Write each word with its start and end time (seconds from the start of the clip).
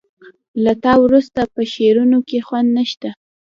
له 0.63 0.73
تا 0.83 0.93
وروسته 1.03 1.41
په 1.53 1.61
شعرونو 1.73 2.19
کې 2.27 2.39
خوند 2.47 2.69
نه 2.77 2.83
شته 2.91 3.09